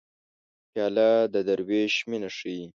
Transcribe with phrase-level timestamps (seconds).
[0.71, 2.63] پیاله د دروېش مینه ښيي.